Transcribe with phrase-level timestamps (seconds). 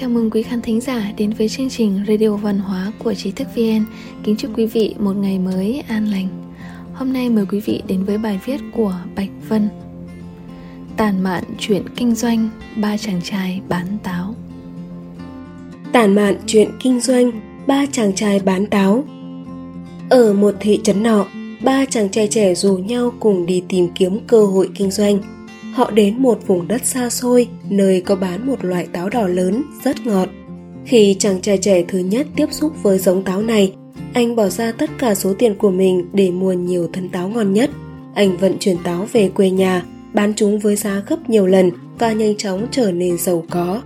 [0.00, 3.30] Chào mừng quý khán thính giả đến với chương trình Radio Văn hóa của Trí
[3.30, 3.84] thức VN.
[4.24, 6.28] Kính chúc quý vị một ngày mới an lành.
[6.94, 9.68] Hôm nay mời quý vị đến với bài viết của Bạch Vân.
[10.96, 14.34] Tàn mạn chuyện kinh doanh, ba chàng trai bán táo.
[15.92, 17.30] Tàn mạn chuyện kinh doanh,
[17.66, 19.04] ba chàng trai bán táo.
[20.10, 21.26] Ở một thị trấn nọ,
[21.64, 25.18] ba chàng trai trẻ rủ nhau cùng đi tìm kiếm cơ hội kinh doanh–
[25.72, 29.62] họ đến một vùng đất xa xôi nơi có bán một loại táo đỏ lớn
[29.84, 30.28] rất ngọt.
[30.84, 33.72] Khi chàng trai trẻ thứ nhất tiếp xúc với giống táo này
[34.12, 37.52] anh bỏ ra tất cả số tiền của mình để mua nhiều thân táo ngon
[37.52, 37.70] nhất.
[38.14, 39.82] Anh vận chuyển táo về quê nhà
[40.14, 43.82] bán chúng với giá gấp nhiều lần và nhanh chóng trở nên giàu có.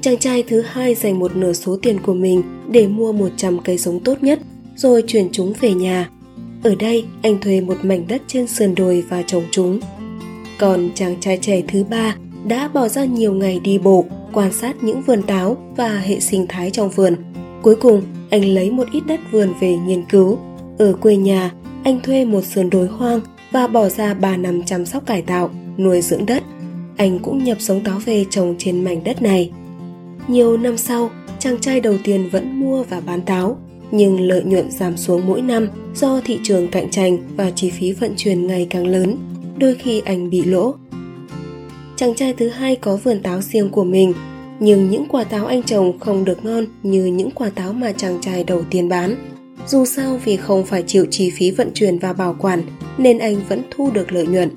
[0.00, 3.78] Chàng trai thứ hai dành một nửa số tiền của mình để mua 100 cây
[3.78, 4.38] giống tốt nhất
[4.76, 6.10] rồi chuyển chúng về nhà.
[6.62, 9.80] Ở đây, anh thuê một mảnh đất trên sườn đồi và trồng chúng
[10.58, 14.76] còn chàng trai trẻ thứ ba đã bỏ ra nhiều ngày đi bộ, quan sát
[14.82, 17.16] những vườn táo và hệ sinh thái trong vườn.
[17.62, 20.38] Cuối cùng, anh lấy một ít đất vườn về nghiên cứu.
[20.78, 21.52] Ở quê nhà,
[21.84, 25.50] anh thuê một sườn đồi hoang và bỏ ra 3 năm chăm sóc cải tạo,
[25.78, 26.42] nuôi dưỡng đất.
[26.96, 29.50] Anh cũng nhập giống táo về trồng trên mảnh đất này.
[30.28, 33.56] Nhiều năm sau, chàng trai đầu tiên vẫn mua và bán táo,
[33.90, 37.92] nhưng lợi nhuận giảm xuống mỗi năm do thị trường cạnh tranh và chi phí
[37.92, 39.16] vận chuyển ngày càng lớn
[39.62, 40.74] đôi khi anh bị lỗ.
[41.96, 44.14] Chàng trai thứ hai có vườn táo riêng của mình,
[44.60, 48.20] nhưng những quả táo anh trồng không được ngon như những quả táo mà chàng
[48.20, 49.16] trai đầu tiên bán.
[49.66, 52.62] Dù sao vì không phải chịu chi phí vận chuyển và bảo quản,
[52.98, 54.50] nên anh vẫn thu được lợi nhuận.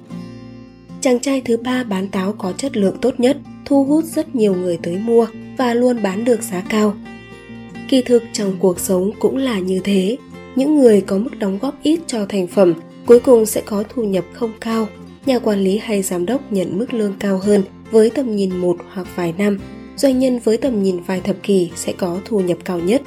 [1.01, 4.55] Chàng trai thứ ba bán táo có chất lượng tốt nhất, thu hút rất nhiều
[4.55, 6.93] người tới mua và luôn bán được giá cao.
[7.89, 10.17] Kỳ thực trong cuộc sống cũng là như thế.
[10.55, 12.73] Những người có mức đóng góp ít cho thành phẩm
[13.05, 14.87] cuối cùng sẽ có thu nhập không cao.
[15.25, 18.77] Nhà quản lý hay giám đốc nhận mức lương cao hơn với tầm nhìn một
[18.93, 19.59] hoặc vài năm.
[19.97, 23.01] Doanh nhân với tầm nhìn vài thập kỷ sẽ có thu nhập cao nhất.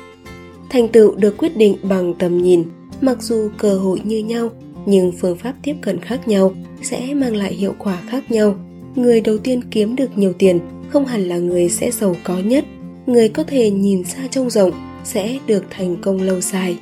[0.70, 2.64] Thành tựu được quyết định bằng tầm nhìn.
[3.00, 4.50] Mặc dù cơ hội như nhau,
[4.86, 8.54] nhưng phương pháp tiếp cận khác nhau, sẽ mang lại hiệu quả khác nhau.
[8.94, 12.64] Người đầu tiên kiếm được nhiều tiền không hẳn là người sẽ giàu có nhất.
[13.06, 14.72] Người có thể nhìn xa trông rộng
[15.04, 16.78] sẽ được thành công lâu dài.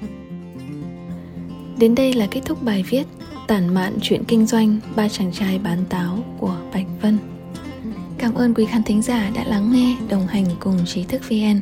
[1.79, 3.05] Đến đây là kết thúc bài viết
[3.49, 7.19] Tản mạn chuyện kinh doanh ba chàng trai bán táo của Bạch Vân
[8.19, 11.61] Cảm ơn quý khán thính giả đã lắng nghe, đồng hành cùng Trí thức VN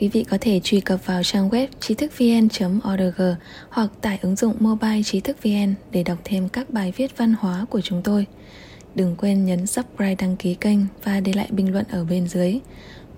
[0.00, 3.20] Quý vị có thể truy cập vào trang web trí thức vn.org
[3.68, 7.34] hoặc tải ứng dụng mobile trí thức VN để đọc thêm các bài viết văn
[7.40, 8.26] hóa của chúng tôi.
[8.94, 12.58] Đừng quên nhấn subscribe đăng ký kênh và để lại bình luận ở bên dưới.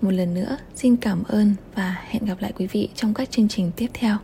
[0.01, 3.47] Một lần nữa, xin cảm ơn và hẹn gặp lại quý vị trong các chương
[3.47, 4.17] trình tiếp theo.